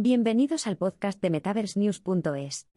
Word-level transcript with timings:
Bienvenidos 0.00 0.68
al 0.68 0.76
podcast 0.76 1.20
de 1.20 1.28
MetaverseNews.es. 1.28 2.68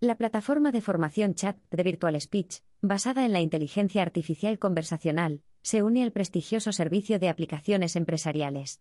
La 0.00 0.16
plataforma 0.16 0.72
de 0.72 0.80
formación 0.80 1.34
chat 1.34 1.58
de 1.70 1.82
Virtual 1.82 2.18
Speech, 2.18 2.62
basada 2.80 3.26
en 3.26 3.34
la 3.34 3.42
inteligencia 3.42 4.00
artificial 4.00 4.58
conversacional, 4.58 5.42
se 5.60 5.82
une 5.82 6.02
al 6.02 6.12
prestigioso 6.12 6.72
servicio 6.72 7.18
de 7.18 7.28
aplicaciones 7.28 7.94
empresariales. 7.94 8.80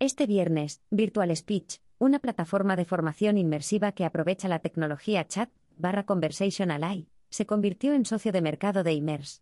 Este 0.00 0.26
viernes, 0.26 0.82
Virtual 0.90 1.36
Speech, 1.36 1.80
una 1.98 2.18
plataforma 2.18 2.74
de 2.74 2.84
formación 2.84 3.38
inmersiva 3.38 3.92
que 3.92 4.04
aprovecha 4.04 4.48
la 4.48 4.58
tecnología 4.58 5.24
chat 5.28 5.50
barra 5.76 6.04
Conversation 6.04 6.72
AI, 6.72 7.06
se 7.30 7.46
convirtió 7.46 7.94
en 7.94 8.04
socio 8.04 8.32
de 8.32 8.42
mercado 8.42 8.82
de 8.82 8.92
Immers. 8.92 9.40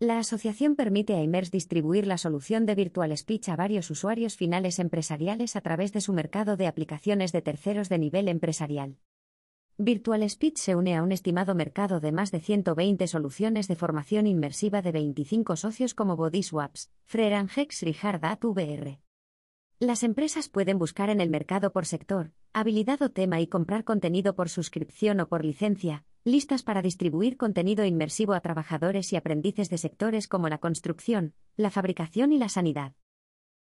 La 0.00 0.18
asociación 0.18 0.74
permite 0.74 1.14
a 1.14 1.22
Immers 1.22 1.52
distribuir 1.52 2.08
la 2.08 2.18
solución 2.18 2.66
de 2.66 2.74
Virtual 2.74 3.16
Speech 3.16 3.48
a 3.48 3.56
varios 3.56 3.90
usuarios 3.90 4.36
finales 4.36 4.80
empresariales 4.80 5.54
a 5.54 5.60
través 5.60 5.92
de 5.92 6.00
su 6.00 6.12
mercado 6.12 6.56
de 6.56 6.66
aplicaciones 6.66 7.30
de 7.30 7.42
terceros 7.42 7.88
de 7.88 7.98
nivel 7.98 8.26
empresarial. 8.26 8.96
Virtual 9.78 10.28
Speech 10.28 10.56
se 10.56 10.74
une 10.74 10.96
a 10.96 11.02
un 11.02 11.12
estimado 11.12 11.54
mercado 11.54 12.00
de 12.00 12.10
más 12.10 12.32
de 12.32 12.40
120 12.40 13.06
soluciones 13.06 13.68
de 13.68 13.76
formación 13.76 14.26
inmersiva 14.26 14.82
de 14.82 14.90
25 14.90 15.54
socios 15.54 15.94
como 15.94 16.16
Bodyswaps, 16.16 16.90
Frerangex 17.04 17.84
y 17.84 17.96
Hardat 18.02 18.44
VR. 18.44 18.98
Las 19.78 20.02
empresas 20.02 20.48
pueden 20.48 20.78
buscar 20.78 21.08
en 21.08 21.20
el 21.20 21.30
mercado 21.30 21.72
por 21.72 21.86
sector, 21.86 22.32
habilidad 22.52 23.00
o 23.02 23.10
tema 23.10 23.40
y 23.40 23.46
comprar 23.46 23.84
contenido 23.84 24.34
por 24.34 24.48
suscripción 24.48 25.20
o 25.20 25.28
por 25.28 25.44
licencia, 25.44 26.04
listas 26.24 26.62
para 26.62 26.80
distribuir 26.80 27.36
contenido 27.36 27.84
inmersivo 27.84 28.32
a 28.32 28.40
trabajadores 28.40 29.12
y 29.12 29.16
aprendices 29.16 29.68
de 29.68 29.76
sectores 29.76 30.26
como 30.26 30.48
la 30.48 30.58
construcción, 30.58 31.34
la 31.56 31.70
fabricación 31.70 32.32
y 32.32 32.38
la 32.38 32.48
sanidad. 32.48 32.94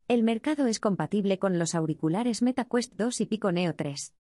El 0.08 0.24
mercado 0.24 0.66
es 0.66 0.80
compatible 0.80 1.38
con 1.38 1.60
los 1.60 1.76
auriculares 1.76 2.42
MetaQuest 2.42 2.94
2 2.96 3.22
y 3.22 3.26
Pico 3.28 3.52
Neo 3.52 3.76
3. 3.76 4.16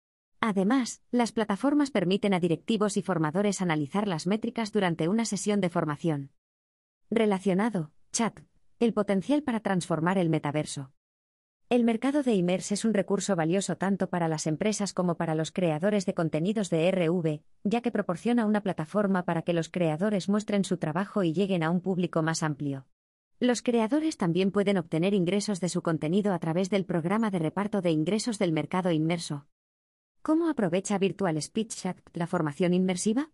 Además, 0.40 1.02
las 1.10 1.32
plataformas 1.32 1.90
permiten 1.90 2.34
a 2.34 2.40
directivos 2.40 2.96
y 2.96 3.02
formadores 3.02 3.60
analizar 3.60 4.08
las 4.08 4.26
métricas 4.26 4.72
durante 4.72 5.08
una 5.08 5.24
sesión 5.24 5.60
de 5.60 5.68
formación. 5.68 6.30
Relacionado, 7.10 7.92
chat, 8.12 8.40
el 8.80 8.94
potencial 8.94 9.42
para 9.42 9.60
transformar 9.60 10.18
el 10.18 10.30
metaverso. 10.30 10.90
El 11.72 11.84
mercado 11.84 12.22
de 12.22 12.34
Immers 12.34 12.70
es 12.70 12.84
un 12.84 12.92
recurso 12.92 13.34
valioso 13.34 13.78
tanto 13.78 14.10
para 14.10 14.28
las 14.28 14.46
empresas 14.46 14.92
como 14.92 15.14
para 15.14 15.34
los 15.34 15.52
creadores 15.52 16.04
de 16.04 16.12
contenidos 16.12 16.68
de 16.68 16.90
RV, 16.90 17.40
ya 17.64 17.80
que 17.80 17.90
proporciona 17.90 18.44
una 18.44 18.60
plataforma 18.60 19.24
para 19.24 19.40
que 19.40 19.54
los 19.54 19.70
creadores 19.70 20.28
muestren 20.28 20.64
su 20.64 20.76
trabajo 20.76 21.22
y 21.22 21.32
lleguen 21.32 21.62
a 21.62 21.70
un 21.70 21.80
público 21.80 22.22
más 22.22 22.42
amplio. 22.42 22.84
Los 23.40 23.62
creadores 23.62 24.18
también 24.18 24.50
pueden 24.50 24.76
obtener 24.76 25.14
ingresos 25.14 25.60
de 25.60 25.70
su 25.70 25.80
contenido 25.80 26.34
a 26.34 26.38
través 26.40 26.68
del 26.68 26.84
programa 26.84 27.30
de 27.30 27.38
reparto 27.38 27.80
de 27.80 27.90
ingresos 27.90 28.38
del 28.38 28.52
mercado 28.52 28.90
inmerso. 28.90 29.46
¿Cómo 30.20 30.50
aprovecha 30.50 30.98
Virtual 30.98 31.40
Speech 31.40 31.74
Chat 31.74 31.96
la 32.12 32.26
formación 32.26 32.74
inmersiva? 32.74 33.30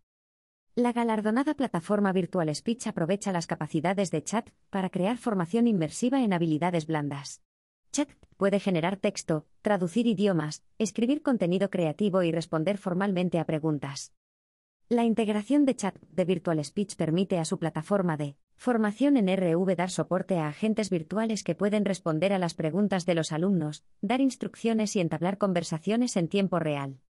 La 0.77 0.93
galardonada 0.93 1.55
plataforma 1.55 2.13
Virtual 2.13 2.55
Speech 2.55 2.87
aprovecha 2.87 3.33
las 3.33 3.49
capacidades 3.49 4.13
de 4.13 4.23
chat 4.23 4.51
para 4.71 4.91
crear 4.91 5.17
formación 5.17 5.67
inmersiva 5.67 6.23
en 6.23 6.33
habilidades 6.33 6.87
blandas. 6.87 7.43
Puede 8.39 8.61
generar 8.61 8.97
texto, 8.97 9.47
traducir 9.63 10.07
idiomas, 10.07 10.63
escribir 10.79 11.23
contenido 11.23 11.71
creativo 11.71 12.23
y 12.23 12.31
responder 12.31 12.79
formalmente 12.79 13.41
a 13.41 13.45
preguntas. 13.45 14.15
La 14.89 15.03
integración 15.03 15.65
de 15.65 15.75
chat 15.75 15.97
de 16.01 16.25
Virtual 16.25 16.65
Speech 16.65 16.95
permite 16.95 17.39
a 17.39 17.45
su 17.45 17.59
plataforma 17.59 18.17
de 18.17 18.37
formación 18.55 19.17
en 19.17 19.27
RV 19.27 19.75
dar 19.75 19.91
soporte 19.91 20.39
a 20.39 20.47
agentes 20.47 20.89
virtuales 20.89 21.43
que 21.43 21.57
pueden 21.57 21.85
responder 21.85 22.33
a 22.33 22.39
las 22.39 22.55
preguntas 22.55 23.07
de 23.07 23.17
los 23.17 23.33
alumnos, 23.33 23.85
dar 24.03 24.21
instrucciones 24.21 24.95
y 24.95 25.01
entablar 25.01 25.39
conversaciones 25.39 26.17
en 26.17 26.29
tiempo 26.29 26.61
real. 26.61 27.01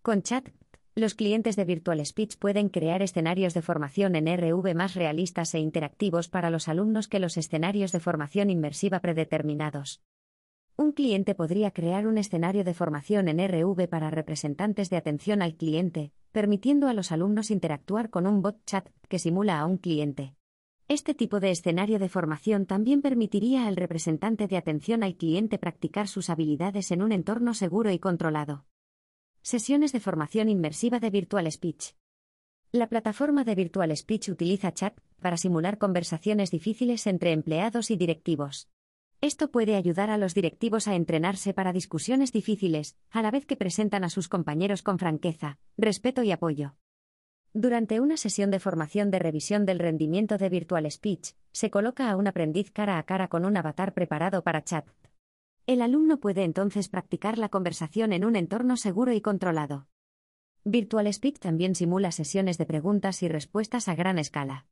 Con 0.00 0.22
chat, 0.22 0.48
los 0.94 1.14
clientes 1.14 1.56
de 1.56 1.64
Virtual 1.64 2.06
Speech 2.06 2.36
pueden 2.38 2.68
crear 2.68 3.02
escenarios 3.02 3.52
de 3.52 3.62
formación 3.62 4.14
en 4.14 4.28
RV 4.28 4.76
más 4.76 4.94
realistas 4.94 5.54
e 5.54 5.58
interactivos 5.58 6.28
para 6.28 6.50
los 6.50 6.68
alumnos 6.68 7.08
que 7.08 7.18
los 7.18 7.36
escenarios 7.36 7.90
de 7.90 7.98
formación 7.98 8.48
inmersiva 8.48 9.00
predeterminados. 9.00 10.00
Un 10.82 10.90
cliente 10.90 11.36
podría 11.36 11.70
crear 11.70 12.08
un 12.08 12.18
escenario 12.18 12.64
de 12.64 12.74
formación 12.74 13.28
en 13.28 13.38
RV 13.38 13.86
para 13.86 14.10
representantes 14.10 14.90
de 14.90 14.96
atención 14.96 15.40
al 15.40 15.54
cliente, 15.54 16.10
permitiendo 16.32 16.88
a 16.88 16.92
los 16.92 17.12
alumnos 17.12 17.52
interactuar 17.52 18.10
con 18.10 18.26
un 18.26 18.42
bot 18.42 18.58
chat 18.66 18.88
que 19.08 19.20
simula 19.20 19.60
a 19.60 19.66
un 19.66 19.76
cliente. 19.76 20.34
Este 20.88 21.14
tipo 21.14 21.38
de 21.38 21.52
escenario 21.52 22.00
de 22.00 22.08
formación 22.08 22.66
también 22.66 23.00
permitiría 23.00 23.68
al 23.68 23.76
representante 23.76 24.48
de 24.48 24.56
atención 24.56 25.04
al 25.04 25.14
cliente 25.14 25.56
practicar 25.56 26.08
sus 26.08 26.28
habilidades 26.28 26.90
en 26.90 27.02
un 27.02 27.12
entorno 27.12 27.54
seguro 27.54 27.92
y 27.92 28.00
controlado. 28.00 28.66
Sesiones 29.40 29.92
de 29.92 30.00
formación 30.00 30.48
inmersiva 30.48 30.98
de 30.98 31.10
Virtual 31.10 31.52
Speech. 31.52 31.94
La 32.72 32.88
plataforma 32.88 33.44
de 33.44 33.54
Virtual 33.54 33.96
Speech 33.96 34.30
utiliza 34.30 34.74
chat 34.74 34.98
para 35.20 35.36
simular 35.36 35.78
conversaciones 35.78 36.50
difíciles 36.50 37.06
entre 37.06 37.30
empleados 37.30 37.92
y 37.92 37.96
directivos. 37.96 38.68
Esto 39.22 39.52
puede 39.52 39.76
ayudar 39.76 40.10
a 40.10 40.18
los 40.18 40.34
directivos 40.34 40.88
a 40.88 40.96
entrenarse 40.96 41.54
para 41.54 41.72
discusiones 41.72 42.32
difíciles, 42.32 42.96
a 43.08 43.22
la 43.22 43.30
vez 43.30 43.46
que 43.46 43.54
presentan 43.54 44.02
a 44.02 44.10
sus 44.10 44.28
compañeros 44.28 44.82
con 44.82 44.98
franqueza, 44.98 45.60
respeto 45.78 46.24
y 46.24 46.32
apoyo. 46.32 46.74
Durante 47.52 48.00
una 48.00 48.16
sesión 48.16 48.50
de 48.50 48.58
formación 48.58 49.12
de 49.12 49.20
revisión 49.20 49.64
del 49.64 49.78
rendimiento 49.78 50.38
de 50.38 50.48
Virtual 50.48 50.90
Speech, 50.90 51.36
se 51.52 51.70
coloca 51.70 52.10
a 52.10 52.16
un 52.16 52.26
aprendiz 52.26 52.72
cara 52.72 52.98
a 52.98 53.04
cara 53.04 53.28
con 53.28 53.44
un 53.44 53.56
avatar 53.56 53.94
preparado 53.94 54.42
para 54.42 54.64
chat. 54.64 54.88
El 55.68 55.82
alumno 55.82 56.18
puede 56.18 56.42
entonces 56.42 56.88
practicar 56.88 57.38
la 57.38 57.48
conversación 57.48 58.12
en 58.12 58.24
un 58.24 58.34
entorno 58.34 58.76
seguro 58.76 59.12
y 59.12 59.20
controlado. 59.20 59.86
Virtual 60.64 61.12
Speak 61.12 61.38
también 61.38 61.76
simula 61.76 62.10
sesiones 62.10 62.58
de 62.58 62.66
preguntas 62.66 63.22
y 63.22 63.28
respuestas 63.28 63.86
a 63.86 63.94
gran 63.94 64.18
escala. 64.18 64.66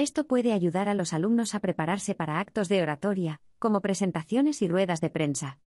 Esto 0.00 0.26
puede 0.26 0.54
ayudar 0.54 0.88
a 0.88 0.94
los 0.94 1.12
alumnos 1.12 1.54
a 1.54 1.60
prepararse 1.60 2.14
para 2.14 2.40
actos 2.40 2.70
de 2.70 2.80
oratoria, 2.80 3.42
como 3.58 3.82
presentaciones 3.82 4.62
y 4.62 4.66
ruedas 4.66 5.02
de 5.02 5.10
prensa. 5.10 5.58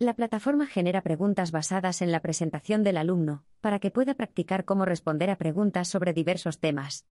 La 0.00 0.16
plataforma 0.16 0.66
genera 0.66 1.02
preguntas 1.02 1.52
basadas 1.52 2.02
en 2.02 2.10
la 2.10 2.18
presentación 2.18 2.82
del 2.82 2.96
alumno, 2.96 3.44
para 3.60 3.78
que 3.78 3.92
pueda 3.92 4.14
practicar 4.14 4.64
cómo 4.64 4.84
responder 4.84 5.30
a 5.30 5.38
preguntas 5.38 5.86
sobre 5.86 6.12
diversos 6.12 6.58
temas. 6.58 7.06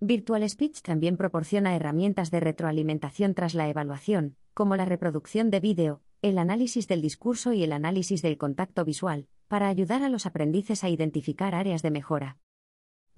Virtual 0.00 0.46
Speech 0.46 0.82
también 0.82 1.16
proporciona 1.16 1.74
herramientas 1.74 2.30
de 2.30 2.40
retroalimentación 2.40 3.32
tras 3.32 3.54
la 3.54 3.66
evaluación, 3.70 4.36
como 4.52 4.76
la 4.76 4.84
reproducción 4.84 5.48
de 5.48 5.60
vídeo, 5.60 6.02
el 6.20 6.36
análisis 6.36 6.88
del 6.88 7.00
discurso 7.00 7.54
y 7.54 7.64
el 7.64 7.72
análisis 7.72 8.20
del 8.20 8.36
contacto 8.36 8.84
visual, 8.84 9.28
para 9.48 9.68
ayudar 9.68 10.02
a 10.02 10.10
los 10.10 10.26
aprendices 10.26 10.84
a 10.84 10.90
identificar 10.90 11.54
áreas 11.54 11.80
de 11.80 11.90
mejora. 11.90 12.36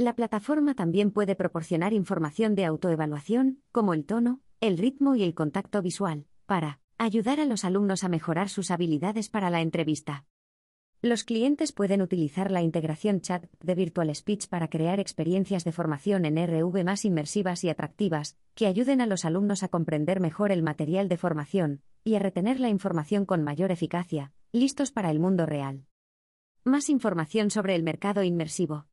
La 0.02 0.16
plataforma 0.16 0.74
también 0.74 1.12
puede 1.12 1.36
proporcionar 1.36 1.92
información 1.92 2.56
de 2.56 2.64
autoevaluación, 2.64 3.62
como 3.70 3.94
el 3.94 4.04
tono, 4.04 4.40
el 4.60 4.76
ritmo 4.76 5.14
y 5.14 5.22
el 5.22 5.32
contacto 5.32 5.80
visual, 5.80 6.26
para 6.44 6.80
ayudar 6.98 7.38
a 7.38 7.44
los 7.44 7.64
alumnos 7.64 8.02
a 8.02 8.08
mejorar 8.08 8.48
sus 8.48 8.72
habilidades 8.72 9.28
para 9.28 9.48
la 9.48 9.60
entrevista. 9.60 10.26
Los 11.02 11.22
clientes 11.22 11.70
pueden 11.70 12.02
utilizar 12.02 12.50
la 12.50 12.62
integración 12.62 13.20
chat 13.20 13.44
de 13.60 13.76
Virtual 13.76 14.12
Speech 14.12 14.48
para 14.48 14.66
crear 14.66 14.98
experiencias 14.98 15.62
de 15.62 15.70
formación 15.70 16.24
en 16.24 16.36
RV 16.36 16.82
más 16.82 17.04
inmersivas 17.04 17.62
y 17.62 17.68
atractivas, 17.68 18.36
que 18.56 18.66
ayuden 18.66 19.02
a 19.02 19.06
los 19.06 19.24
alumnos 19.24 19.62
a 19.62 19.68
comprender 19.68 20.18
mejor 20.18 20.50
el 20.50 20.64
material 20.64 21.08
de 21.08 21.16
formación 21.16 21.82
y 22.02 22.16
a 22.16 22.18
retener 22.18 22.58
la 22.58 22.70
información 22.70 23.24
con 23.24 23.44
mayor 23.44 23.70
eficacia, 23.70 24.32
listos 24.50 24.90
para 24.90 25.12
el 25.12 25.20
mundo 25.20 25.46
real. 25.46 25.86
Más 26.64 26.88
información 26.88 27.50
sobre 27.50 27.76
el 27.76 27.84
mercado 27.84 28.24
inmersivo. 28.24 28.86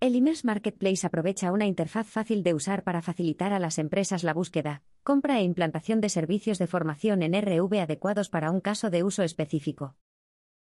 El 0.00 0.14
Immers 0.14 0.44
Marketplace 0.44 1.04
aprovecha 1.04 1.50
una 1.50 1.66
interfaz 1.66 2.06
fácil 2.06 2.44
de 2.44 2.54
usar 2.54 2.84
para 2.84 3.02
facilitar 3.02 3.52
a 3.52 3.58
las 3.58 3.78
empresas 3.78 4.22
la 4.22 4.32
búsqueda, 4.32 4.84
compra 5.02 5.40
e 5.40 5.42
implantación 5.42 6.00
de 6.00 6.08
servicios 6.08 6.58
de 6.58 6.68
formación 6.68 7.20
en 7.20 7.34
RV 7.34 7.80
adecuados 7.80 8.28
para 8.28 8.52
un 8.52 8.60
caso 8.60 8.90
de 8.90 9.02
uso 9.02 9.24
específico. 9.24 9.96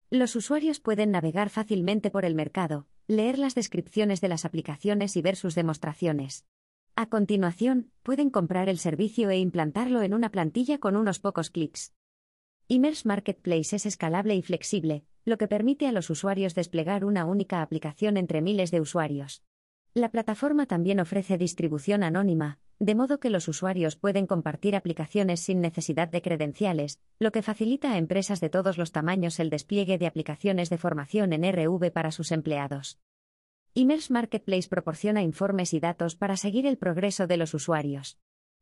Los 0.09 0.37
usuarios 0.37 0.79
pueden 0.79 1.11
navegar 1.11 1.49
fácilmente 1.49 2.11
por 2.11 2.23
el 2.23 2.33
mercado, 2.33 2.87
leer 3.07 3.37
las 3.37 3.55
descripciones 3.55 4.21
de 4.21 4.29
las 4.29 4.45
aplicaciones 4.45 5.17
y 5.17 5.21
ver 5.21 5.35
sus 5.35 5.53
demostraciones. 5.53 6.45
A 6.95 7.07
continuación, 7.09 7.91
pueden 8.03 8.29
comprar 8.29 8.69
el 8.69 8.77
servicio 8.77 9.29
e 9.31 9.37
implantarlo 9.37 10.01
en 10.01 10.13
una 10.13 10.29
plantilla 10.29 10.77
con 10.77 10.95
unos 10.95 11.19
pocos 11.19 11.49
clics. 11.49 11.91
Immers 12.67 13.05
Marketplace 13.05 13.75
es 13.75 13.85
escalable 13.85 14.33
y 14.33 14.41
flexible, 14.41 15.03
lo 15.23 15.37
que 15.37 15.47
permite 15.47 15.85
a 15.85 15.91
los 15.91 16.09
usuarios 16.09 16.55
desplegar 16.55 17.05
una 17.05 17.25
única 17.25 17.61
aplicación 17.61 18.17
entre 18.17 18.41
miles 18.41 18.71
de 18.71 18.81
usuarios. 18.81 19.43
La 19.93 20.09
plataforma 20.09 20.65
también 20.65 20.99
ofrece 20.99 21.37
distribución 21.37 22.01
anónima, 22.01 22.57
de 22.79 22.95
modo 22.95 23.19
que 23.19 23.29
los 23.29 23.47
usuarios 23.47 23.97
pueden 23.97 24.25
compartir 24.25 24.75
aplicaciones 24.75 25.41
sin 25.41 25.61
necesidad 25.61 26.07
de 26.07 26.23
credenciales, 26.23 26.99
lo 27.19 27.31
que 27.31 27.43
facilita 27.43 27.91
a 27.91 27.99
empresas 27.99 28.41
de 28.41 28.49
todos 28.49 28.79
los 28.79 28.91
tamaños 28.91 29.39
el 29.39 29.51
despliegue 29.51 29.99
de 29.99 30.07
aplicaciones 30.07 30.71
de 30.71 30.79
formación 30.79 31.33
en 31.33 31.43
RV 31.43 31.91
para 31.91 32.09
sus 32.09 32.31
empleados. 32.31 32.97
Immers 33.75 34.09
Marketplace 34.09 34.67
proporciona 34.67 35.21
informes 35.21 35.71
y 35.75 35.79
datos 35.79 36.15
para 36.15 36.35
seguir 36.35 36.65
el 36.65 36.79
progreso 36.79 37.27
de 37.27 37.37
los 37.37 37.53
usuarios. 37.53 38.17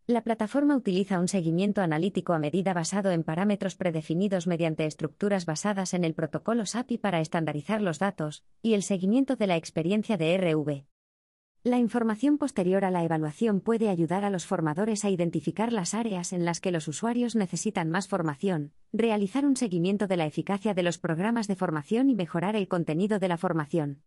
La 0.06 0.22
plataforma 0.22 0.76
utiliza 0.76 1.18
un 1.18 1.30
seguimiento 1.30 1.82
analítico 1.82 2.34
a 2.34 2.40
medida 2.40 2.74
basado 2.74 3.12
en 3.12 3.24
parámetros 3.24 3.76
predefinidos 3.76 4.48
mediante 4.48 4.86
estructuras 4.86 5.46
basadas 5.46 5.94
en 5.94 6.04
el 6.04 6.14
protocolo 6.14 6.66
SAPI 6.66 6.98
para 6.98 7.22
estandarizar 7.22 7.82
los 7.82 8.00
datos, 8.00 8.44
y 8.62 8.74
el 8.74 8.84
seguimiento 8.84 9.38
de 9.38 9.48
la 9.48 9.56
experiencia 9.56 10.18
de 10.18 10.38
RV. 10.38 10.84
La 11.64 11.78
información 11.78 12.38
posterior 12.38 12.84
a 12.84 12.92
la 12.92 13.06
evaluación 13.06 13.62
puede 13.62 13.88
ayudar 13.88 14.26
a 14.26 14.30
los 14.30 14.46
formadores 14.46 15.06
a 15.06 15.10
identificar 15.10 15.72
las 15.72 15.94
áreas 15.94 16.34
en 16.34 16.44
las 16.44 16.60
que 16.60 16.72
los 16.72 16.90
usuarios 16.90 17.38
necesitan 17.38 17.90
más 17.90 18.10
formación, 18.10 18.74
realizar 18.92 19.46
un 19.46 19.56
seguimiento 19.56 20.08
de 20.08 20.18
la 20.18 20.26
eficacia 20.26 20.74
de 20.74 20.84
los 20.84 20.98
programas 20.98 21.48
de 21.48 21.56
formación 21.56 22.10
y 22.10 22.16
mejorar 22.16 22.58
el 22.58 22.68
contenido 22.68 23.20
de 23.20 23.30
la 23.30 23.38
formación. 23.38 24.02